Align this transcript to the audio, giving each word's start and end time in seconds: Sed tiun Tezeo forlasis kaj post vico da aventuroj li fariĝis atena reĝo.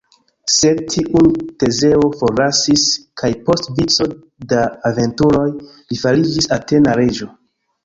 Sed 0.51 0.79
tiun 0.93 1.27
Tezeo 1.63 2.07
forlasis 2.21 2.87
kaj 3.23 3.31
post 3.51 3.71
vico 3.81 4.09
da 4.55 4.65
aventuroj 4.93 5.47
li 5.75 6.01
fariĝis 6.07 6.53
atena 6.61 6.99
reĝo. 7.05 7.33